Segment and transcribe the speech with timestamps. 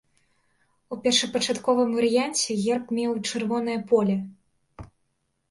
[0.95, 4.17] У першапачатковым варыянце герб меў чырвонае поле.